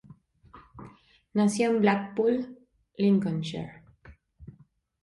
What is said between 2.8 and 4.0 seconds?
Lancashire.